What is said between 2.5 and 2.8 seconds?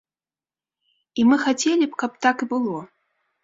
было.